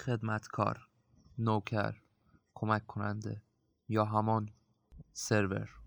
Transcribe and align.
خدمتکار 0.00 0.88
نوکر 1.38 1.94
کمک 2.54 2.86
کننده 2.86 3.42
یا 3.88 4.04
همان 4.04 4.50
سرور. 5.12 5.77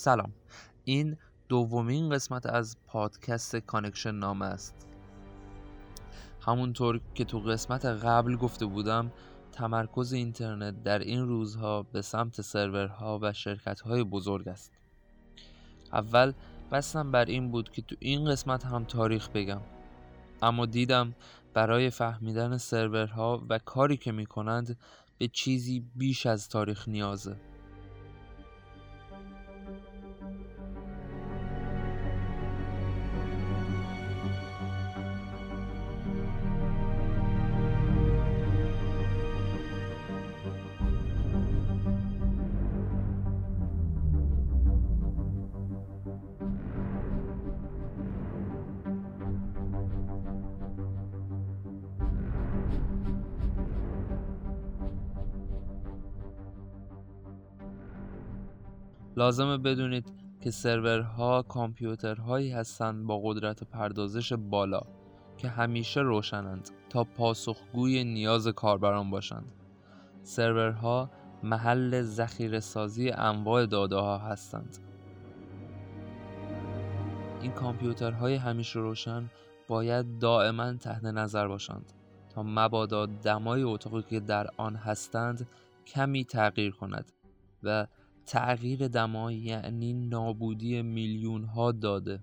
سلام. 0.00 0.32
این 0.84 1.16
دومین 1.48 2.10
قسمت 2.10 2.46
از 2.46 2.76
پادکست 2.86 3.56
کانکشن 3.56 4.14
نامه 4.14 4.46
است. 4.46 4.86
همونطور 6.40 7.00
که 7.14 7.24
تو 7.24 7.40
قسمت 7.40 7.84
قبل 7.84 8.36
گفته 8.36 8.66
بودم 8.66 9.12
تمرکز 9.52 10.12
اینترنت 10.12 10.82
در 10.82 10.98
این 10.98 11.26
روزها 11.26 11.82
به 11.82 12.02
سمت 12.02 12.40
سرورها 12.40 13.18
و 13.22 13.32
شرکتهای 13.32 14.04
بزرگ 14.04 14.48
است. 14.48 14.72
اول 15.92 16.32
قصدم 16.72 17.10
بر 17.10 17.24
این 17.24 17.50
بود 17.50 17.70
که 17.70 17.82
تو 17.82 17.96
این 17.98 18.24
قسمت 18.24 18.64
هم 18.64 18.84
تاریخ 18.84 19.28
بگم. 19.28 19.60
اما 20.42 20.66
دیدم 20.66 21.14
برای 21.54 21.90
فهمیدن 21.90 22.56
سرورها 22.56 23.46
و 23.48 23.58
کاری 23.58 23.96
که 23.96 24.12
می‌کنند 24.12 24.78
به 25.18 25.28
چیزی 25.28 25.80
بیش 25.94 26.26
از 26.26 26.48
تاریخ 26.48 26.88
نیازه. 26.88 27.36
لازمه 59.20 59.58
بدونید 59.58 60.12
که 60.40 60.50
سرورها 60.50 61.42
کامپیوترهایی 61.42 62.50
هستند 62.50 63.06
با 63.06 63.20
قدرت 63.24 63.64
پردازش 63.64 64.32
بالا 64.32 64.80
که 65.38 65.48
همیشه 65.48 66.00
روشنند 66.00 66.70
تا 66.90 67.04
پاسخگوی 67.04 68.04
نیاز 68.04 68.48
کاربران 68.48 69.10
باشند. 69.10 69.52
سرورها 70.22 71.10
محل 71.42 72.02
ذخیره 72.02 72.60
سازی 72.60 73.10
انواع 73.10 73.66
داده 73.66 73.96
ها 73.96 74.18
هستند. 74.18 74.78
این 77.42 77.52
کامپیوترهای 77.52 78.34
همیشه 78.34 78.78
روشن 78.78 79.30
باید 79.68 80.18
دائما 80.18 80.72
تحت 80.72 81.04
نظر 81.04 81.48
باشند 81.48 81.92
تا 82.34 82.42
مبادا 82.42 83.06
دمای 83.06 83.62
اتاقی 83.62 84.02
که 84.02 84.20
در 84.20 84.46
آن 84.56 84.76
هستند 84.76 85.48
کمی 85.86 86.24
تغییر 86.24 86.72
کند 86.72 87.12
و 87.62 87.86
تغییر 88.30 88.88
دما 88.88 89.32
یعنی 89.32 89.92
نابودی 89.92 90.82
میلیون 90.82 91.44
ها 91.44 91.72
داده. 91.72 92.20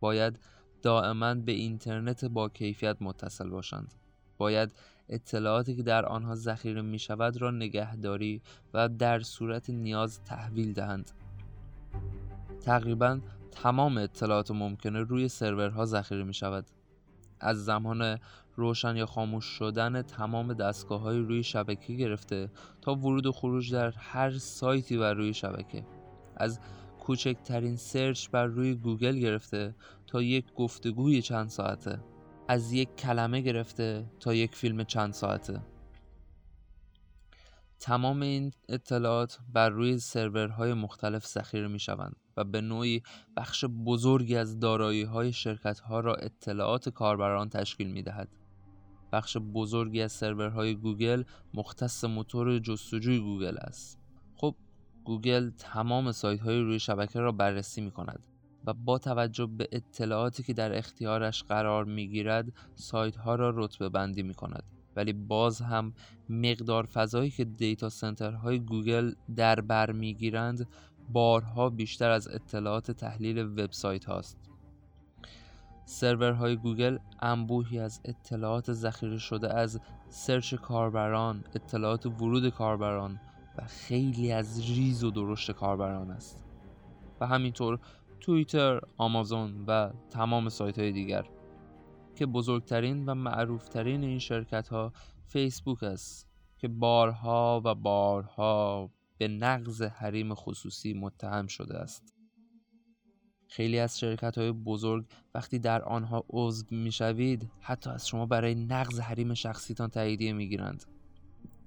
باید 0.00 0.38
دائما 0.82 1.34
به 1.34 1.52
اینترنت 1.52 2.24
با 2.24 2.48
کیفیت 2.48 2.96
متصل 3.00 3.48
باشند. 3.48 3.94
باید 4.38 4.72
اطلاعاتی 5.08 5.76
که 5.76 5.82
در 5.82 6.06
آنها 6.06 6.34
ذخیره 6.34 6.82
می 6.82 6.98
شود 6.98 7.42
را 7.42 7.50
نگهداری 7.50 8.42
و 8.74 8.88
در 8.88 9.20
صورت 9.20 9.70
نیاز 9.70 10.22
تحویل 10.24 10.72
دهند. 10.72 11.10
تقریبا 12.60 13.20
تمام 13.50 13.98
اطلاعات 13.98 14.50
ممکنه 14.50 15.00
روی 15.00 15.28
سرورها 15.28 15.86
ذخیره 15.86 16.24
می 16.24 16.34
شود 16.34 16.66
از 17.40 17.64
زمان 17.64 18.18
روشن 18.56 18.96
یا 18.96 19.06
خاموش 19.06 19.44
شدن 19.44 20.02
تمام 20.02 20.54
دستگاه 20.54 21.00
های 21.00 21.18
روی 21.18 21.42
شبکه 21.42 21.92
گرفته 21.92 22.50
تا 22.80 22.94
ورود 22.94 23.26
و 23.26 23.32
خروج 23.32 23.72
در 23.72 23.90
هر 23.90 24.30
سایتی 24.30 24.98
بر 24.98 25.14
روی 25.14 25.34
شبکه. 25.34 25.86
از 26.36 26.60
کوچکترین 27.00 27.76
search 27.76 28.28
بر 28.28 28.46
روی 28.46 28.74
گوگل 28.74 29.18
گرفته 29.18 29.74
تا 30.06 30.22
یک 30.22 30.54
گفتگوی 30.54 31.22
چند 31.22 31.48
ساعته. 31.48 32.00
از 32.48 32.72
یک 32.72 32.96
کلمه 32.96 33.40
گرفته 33.40 34.04
تا 34.20 34.34
یک 34.34 34.54
فیلم 34.54 34.84
چند 34.84 35.12
ساعته. 35.12 35.60
تمام 37.80 38.22
این 38.22 38.52
اطلاعات 38.68 39.38
بر 39.52 39.68
روی 39.68 39.98
سرورهای 39.98 40.74
مختلف 40.74 41.26
ذخیره 41.26 41.68
می 41.68 41.78
شوند 41.78 42.16
و 42.36 42.44
به 42.44 42.60
نوعی 42.60 43.02
بخش 43.36 43.64
بزرگی 43.64 44.36
از 44.36 44.58
دارایی 44.58 45.02
های 45.02 45.32
شرکت 45.32 45.80
ها 45.80 46.00
را 46.00 46.14
اطلاعات 46.14 46.88
کاربران 46.88 47.48
تشکیل 47.48 47.90
می 47.90 48.02
دهد. 48.02 48.28
بخش 49.12 49.36
بزرگی 49.36 50.02
از 50.02 50.12
سرورهای 50.12 50.74
گوگل 50.74 51.24
مختص 51.54 52.04
موتور 52.04 52.58
جستجوی 52.58 53.18
گوگل 53.18 53.56
است. 53.58 53.98
خب 54.36 54.54
گوگل 55.04 55.50
تمام 55.50 56.12
سایت 56.12 56.40
های 56.40 56.60
روی 56.60 56.78
شبکه 56.78 57.20
را 57.20 57.32
بررسی 57.32 57.80
می 57.80 57.90
کند 57.90 58.26
و 58.64 58.74
با 58.74 58.98
توجه 58.98 59.46
به 59.46 59.68
اطلاعاتی 59.72 60.42
که 60.42 60.52
در 60.52 60.78
اختیارش 60.78 61.42
قرار 61.42 61.84
می 61.84 62.08
گیرد 62.08 62.52
سایت 62.74 63.16
ها 63.16 63.34
را 63.34 63.50
رتبه 63.56 63.88
بندی 63.88 64.22
می 64.22 64.34
کند. 64.34 64.79
ولی 64.96 65.12
باز 65.12 65.60
هم 65.60 65.92
مقدار 66.28 66.86
فضایی 66.86 67.30
که 67.30 67.44
data 67.44 67.88
center 67.88 68.40
های 68.40 68.58
گوگل 68.58 69.12
در 69.36 69.60
بر 69.60 69.92
می‌گیرند 69.92 70.68
بارها 71.12 71.70
بیشتر 71.70 72.10
از 72.10 72.28
اطلاعات 72.28 72.90
تحلیل 72.90 73.38
وبسایت 73.38 74.04
هاست. 74.04 74.38
سرورهای 75.84 76.56
گوگل 76.56 76.98
انبوهی 77.20 77.78
از 77.78 78.00
اطلاعات 78.04 78.72
ذخیره 78.72 79.18
شده 79.18 79.54
از 79.54 79.80
search 80.08 80.54
کاربران، 80.54 81.44
اطلاعات 81.54 82.06
ورود 82.06 82.48
کاربران 82.48 83.20
و 83.58 83.64
خیلی 83.66 84.32
از 84.32 84.70
ریز 84.70 85.04
و 85.04 85.10
درشت 85.10 85.50
کاربران 85.52 86.10
است. 86.10 86.44
و 87.20 87.26
همینطور 87.26 87.78
توییتر، 88.20 88.80
آمازون 88.96 89.64
و 89.66 89.90
تمام 90.10 90.48
سایت 90.48 90.78
های 90.78 90.92
دیگر. 90.92 91.24
که 92.20 92.26
بزرگترین 92.26 93.06
و 93.06 93.14
معروفترین 93.14 94.04
این 94.04 94.18
شرکت 94.18 94.68
ها 94.68 94.92
فیسبوک 95.26 95.82
است 95.82 96.28
که 96.58 96.68
بارها 96.68 97.62
و 97.64 97.74
بارها 97.74 98.90
به 99.18 99.28
نقض 99.28 99.82
حریم 99.82 100.34
خصوصی 100.34 100.94
متهم 100.94 101.46
شده 101.46 101.78
است. 101.78 102.14
خیلی 103.48 103.78
از 103.78 103.98
شرکت 103.98 104.38
های 104.38 104.52
بزرگ 104.52 105.06
وقتی 105.34 105.58
در 105.58 105.82
آنها 105.82 106.24
عضو 106.30 106.66
می 106.70 106.92
شوید 106.92 107.50
حتی 107.60 107.90
از 107.90 108.08
شما 108.08 108.26
برای 108.26 108.54
نقض 108.54 109.00
حریم 109.00 109.34
شخصیتان 109.34 109.90
تاییدیه 109.90 110.32
می 110.32 110.48
گیرند 110.48 110.84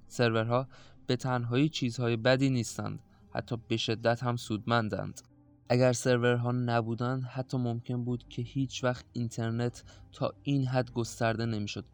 سرورها 0.08 0.68
به 1.08 1.16
تنهایی 1.16 1.70
چیزهای 1.70 2.18
بدی 2.18 2.50
نیستند 2.50 3.00
حتی 3.34 3.58
به 3.68 3.78
شدت 3.78 4.24
هم 4.24 4.36
سودمندند. 4.36 5.22
اگر 5.70 5.94
سرورها 5.94 6.52
نبودند 6.52 7.24
حتی 7.24 7.58
ممکن 7.58 8.04
بود 8.04 8.28
که 8.30 8.42
هیچ 8.42 8.84
وقت 8.84 9.06
اینترنت 9.14 9.84
تا 10.12 10.34
این 10.44 10.68
حد 10.68 10.92
گسترده 10.92 11.46
نمی‌شد. 11.46 11.86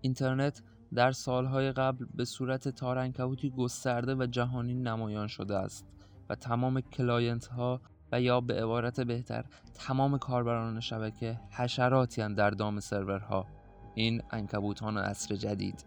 اینترنت 0.00 0.62
در 0.94 1.12
سالهای 1.12 1.72
قبل 1.72 2.06
به 2.14 2.24
صورت 2.24 2.68
تارنکبوتی 2.68 3.50
گسترده 3.50 4.14
و 4.14 4.26
جهانی 4.26 4.74
نمایان 4.74 5.26
شده 5.26 5.56
است 5.56 5.86
و 6.28 6.34
تمام 6.34 6.80
client 6.80 7.46
ها 7.46 7.80
و 8.12 8.20
یا 8.20 8.40
به 8.40 8.62
عبارت 8.62 9.00
بهتر 9.00 9.44
تمام 9.74 10.18
کاربران 10.18 10.80
شبکه 10.80 11.40
حشراتی 11.50 12.34
در 12.34 12.50
دام 12.50 12.80
سرورها. 12.80 13.46
این 13.94 14.22
عنکبوتان 14.30 14.98
عصر 14.98 15.36
جدید. 15.36 15.84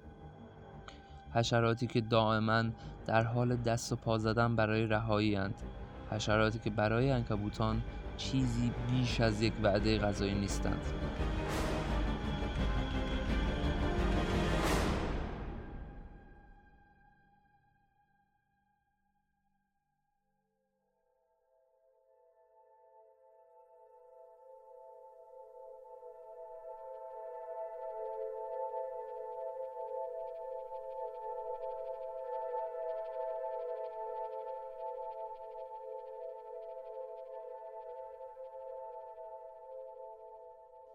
حشراتی 1.34 1.88
که 1.88 2.02
دائما 2.02 2.64
در 3.06 3.24
حال 3.24 3.56
دست 3.56 3.92
و 3.92 3.96
پا 3.96 4.18
زدن 4.18 4.56
برای 4.56 4.86
رهایی 4.86 5.36
اند. 5.36 5.56
حشراتی 6.12 6.60
که 6.60 6.70
برای 6.70 7.12
عنکبوتان 7.12 7.82
چیزی 8.18 8.72
بیش 8.92 9.22
از 9.22 9.42
یک 9.42 9.54
وعده 9.64 9.98
غذایی 9.98 10.34
نیستند. 10.34 10.82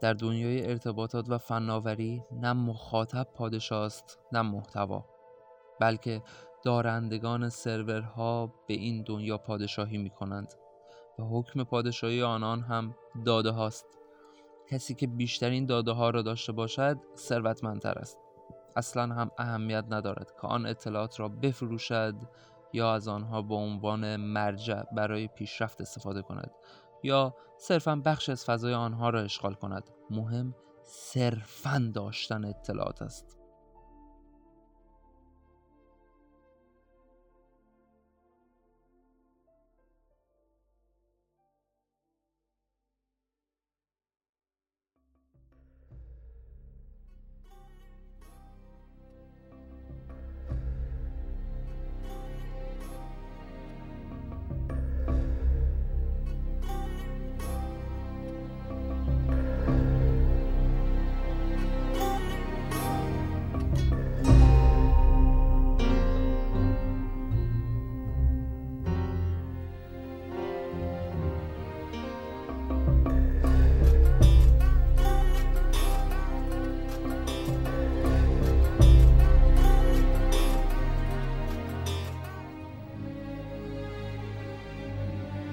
در 0.01 0.13
دنیای 0.13 0.67
ارتباطات 0.71 1.31
و 1.31 1.39
فناوری 1.39 2.23
نه 2.33 2.53
مخاطب 2.53 3.27
پادشاه 3.35 3.85
است 3.85 4.19
نه 4.33 4.43
محتوا 4.43 5.05
بلکه 5.81 6.23
دارندگان 6.65 7.49
سرورها 7.49 8.55
به 8.67 8.75
این 8.75 9.03
دنیا 9.03 9.39
پادشاهی 9.39 9.99
می 9.99 10.11
کنند 10.11 10.55
و 11.19 11.23
حکم 11.23 11.65
پادشاهی 11.65 12.23
آنان 12.23 12.61
هم 12.61 12.95
داده 13.25 13.51
هاست 13.51 13.87
کسی 14.71 14.95
که 14.95 15.07
بیشترین 15.07 15.67
داده 15.67 15.93
ها 15.93 16.11
را 16.11 16.23
داشته 16.23 16.53
باشد 16.53 16.99
ثروتمندتر 17.17 17.99
است. 17.99 18.19
اصلا 18.77 19.03
هم 19.15 19.31
اهمیت 19.39 19.85
ندارد 19.91 20.33
که 20.41 20.47
آن 20.47 20.67
اطلاعات 20.67 21.21
را 21.21 21.29
بفروشد 21.29 22.15
یا 22.73 22.95
از 22.95 23.09
آنها 23.09 23.43
به 23.43 23.55
عنوان 23.55 24.17
مرجع 24.17 24.83
برای 24.83 25.29
پیشرفت 25.29 25.81
استفاده 25.81 26.23
کند. 26.23 26.51
یا 27.03 27.35
صرفا 27.59 27.97
بخش 28.05 28.29
از 28.29 28.45
فضای 28.45 28.75
آنها 28.75 29.11
را 29.11 29.21
اشغال 29.21 29.55
کند. 29.55 29.91
مهم 30.11 30.55
صرفا 30.85 31.91
داشتن 31.95 32.45
اطلاعات 32.45 33.03
است. 33.03 33.40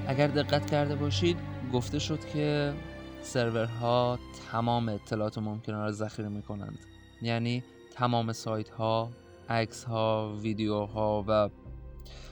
اگر 0.07 0.27
دقت 0.27 0.71
کرده 0.71 0.95
باشید 0.95 1.38
گفته 1.74 2.00
شد 2.00 2.25
که 2.25 2.74
سرورها 3.21 4.19
تمام 4.51 4.89
اطلاعات 4.89 5.38
ممکنه 5.38 5.75
را 5.75 5.92
ذخیره 5.92 6.30
می 6.30 6.42
کنند 6.42 6.80
یعنی 7.21 7.63
تمام 7.92 8.33
سایت 8.33 8.69
ها 8.69 9.09
عکس 9.50 9.83
ها 9.83 10.36
ویدیو 10.42 10.86
ها 10.86 11.25
و 11.27 11.50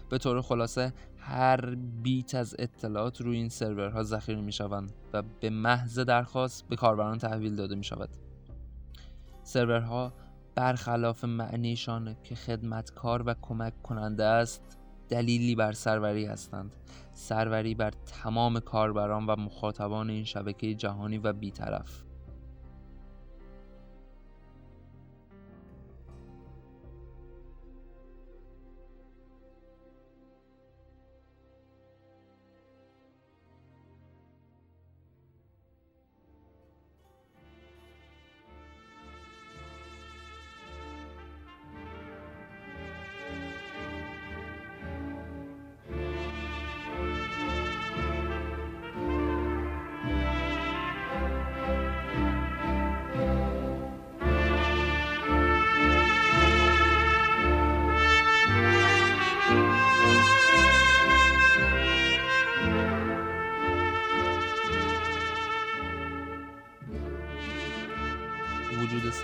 به 0.10 0.18
طور 0.18 0.42
خلاصه 0.42 0.94
هر 1.18 1.76
بیت 1.76 2.36
از 2.36 2.56
اطلاعات 2.60 3.22
روی 3.22 3.38
این 3.38 3.50
سرورها 3.50 4.04
ذخیره 4.04 4.42
می 4.42 4.52
شوند 4.52 4.92
و 5.14 5.24
به 5.40 5.50
محض 5.50 6.00
درخواست 6.00 6.68
به 6.68 6.76
کاربران 6.76 7.18
تحویل 7.18 7.56
داده 7.56 7.76
می 7.76 7.84
شود 7.84 8.10
سرورها 9.44 10.14
برخلاف 10.56 11.24
معنیشان 11.24 12.16
که 12.24 12.36
خدمتکار 12.36 13.24
و 13.26 13.36
کمک 13.42 13.82
کننده 13.82 14.24
است 14.24 14.78
دلیلی 15.10 15.56
بر 15.56 15.72
سروری 15.72 16.26
هستند. 16.26 16.72
سروری 17.18 17.76
بر 17.76 17.92
تمام 17.92 18.60
کاربران 18.60 19.26
و 19.26 19.36
مخاطبان 19.36 20.10
این 20.10 20.24
شبکه 20.24 20.76
جهانی 20.76 21.18
و 21.18 21.34
بیطرف. 21.34 22.04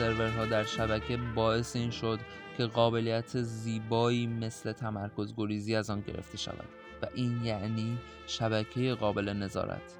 سرورها 0.01 0.45
در 0.45 0.63
شبکه 0.63 1.18
باعث 1.36 1.75
این 1.75 1.92
شد 1.92 2.19
که 2.57 2.65
قابلیت 2.65 3.42
زیبایی 3.42 4.27
مثل 4.27 4.71
تمرکز 4.71 5.33
گریزی 5.38 5.75
از 5.75 5.89
آن 5.89 6.01
گرفته 6.01 6.38
شود 6.38 6.69
و 7.01 7.07
این 7.15 7.45
یعنی 7.45 7.98
شبکه 8.27 8.94
قابل 8.94 9.30
نظارت. 9.30 9.98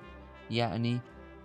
یعنی 0.50 1.02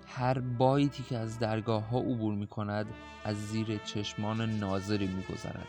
هر 0.06 0.38
بایتی 0.38 1.02
که 1.02 1.18
از 1.18 1.38
درگاه 1.38 1.88
ها 1.88 1.98
عبور 1.98 2.34
می 2.34 2.46
کند 2.46 2.86
از 3.24 3.36
زیر 3.36 3.78
چشمان 3.78 4.58
ناظری 4.58 5.06
می 5.06 5.22
گذرد. 5.22 5.68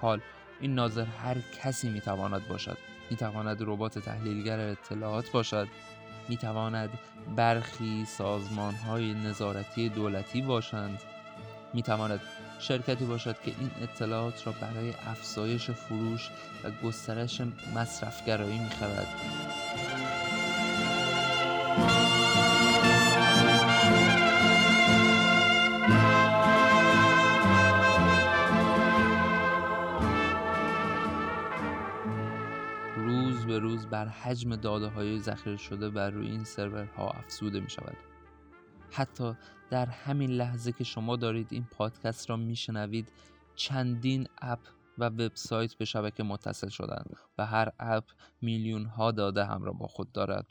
حال 0.00 0.20
این 0.60 0.74
ناظر 0.74 1.04
هر 1.04 1.36
کسی 1.62 1.88
می 1.88 2.00
تواند 2.00 2.48
باشد. 2.48 2.78
می 3.10 3.16
تواند 3.16 3.58
ربات 3.60 3.98
تحلیلگر 3.98 4.60
اطلاعات 4.60 5.30
باشد. 5.30 5.68
می 6.28 6.36
تواند 6.36 6.90
برخی 7.36 8.04
سازمان 8.04 8.74
های 8.74 9.14
نظارتی 9.14 9.88
دولتی 9.88 10.42
باشند. 10.42 11.02
می 11.74 11.82
تواند 11.82 12.20
شرکتی 12.58 13.04
باشد 13.04 13.36
که 13.44 13.52
این 13.60 13.70
اطلاعات 13.82 14.46
را 14.46 14.52
برای 14.52 14.94
افزایش 15.06 15.70
فروش 15.70 16.30
و 16.64 16.70
گسترش 16.86 17.42
مصرفگرایی 17.74 18.58
می 18.58 18.70
خواهد. 18.70 19.06
روز 32.96 33.46
به 33.46 33.58
روز 33.58 33.86
بر 33.86 34.08
حجم 34.08 34.56
داده 34.56 34.86
های 34.86 35.18
ذخیره 35.18 35.56
شده 35.56 35.90
بر 35.90 36.10
روی 36.10 36.30
این 36.30 36.44
سرورها 36.44 37.10
افزوده 37.10 37.60
می 37.60 37.70
شود. 37.70 37.96
حتی 38.90 39.36
در 39.70 39.86
همین 39.86 40.30
لحظه 40.30 40.72
که 40.72 40.84
شما 40.84 41.16
دارید 41.16 41.48
این 41.50 41.66
پادکست 41.70 42.30
را 42.30 42.36
میشنوید 42.36 43.12
چندین 43.54 44.28
اپ 44.38 44.60
و 44.98 45.04
وبسایت 45.04 45.74
به 45.74 45.84
شبکه 45.84 46.22
متصل 46.22 46.68
شدند 46.68 47.16
و 47.38 47.46
هر 47.46 47.72
اپ 47.78 48.04
میلیون 48.42 48.84
ها 48.84 49.10
داده 49.10 49.44
همراه 49.44 49.78
با 49.78 49.86
خود 49.86 50.12
دارد. 50.12 50.46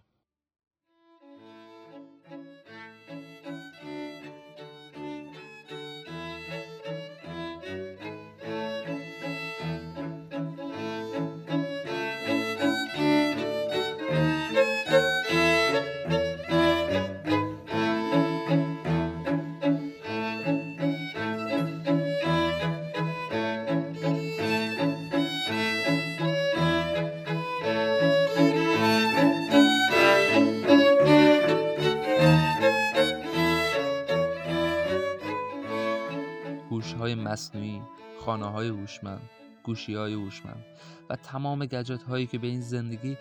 مصنوعی، 37.47 37.81
خانه 38.19 38.45
های 38.45 38.67
هوشمند، 38.67 39.29
گوشی 39.63 39.93
های 39.93 40.13
هوشمند 40.13 40.65
و 41.09 41.15
تمام 41.15 41.65
گجت 41.65 42.03
هایی 42.03 42.27
که 42.27 42.37
به 42.37 42.47
این 42.47 42.61
زندگی 42.61 43.17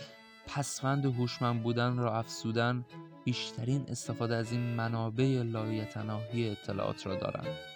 پسفند 0.46 1.04
هوشمند 1.04 1.62
بودن 1.62 1.96
را 1.96 2.18
افسودن 2.18 2.84
بیشترین 3.24 3.84
استفاده 3.88 4.36
از 4.36 4.52
این 4.52 4.60
منابع 4.60 5.42
لایتناهی 5.42 6.50
اطلاعات 6.50 7.06
را 7.06 7.14
دارند. 7.14 7.75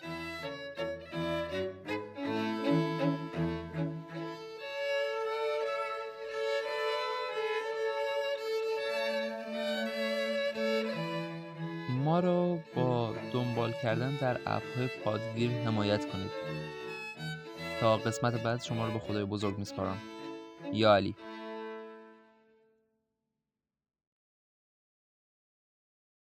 رو 12.20 12.58
با 12.74 13.14
دنبال 13.32 13.72
کردن 13.82 14.18
در 14.20 14.36
اپهای 14.46 14.88
پادگیر 15.04 15.50
حمایت 15.50 16.12
کنید. 16.12 16.30
تا 17.80 17.96
قسمت 17.96 18.42
بعد 18.42 18.62
شما 18.62 18.86
رو 18.86 18.92
به 18.92 18.98
خدای 18.98 19.24
بزرگ 19.24 19.58
میسپارم. 19.58 19.98
یا 20.72 20.94
علی. 20.94 21.14